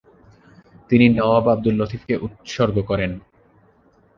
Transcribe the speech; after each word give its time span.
তিনি 0.89 1.05
নওয়াব 1.09 1.45
আবদুল 1.53 1.75
লতিফকে 1.79 2.13
উৎসর্গ 2.25 2.75
করেন। 2.89 3.11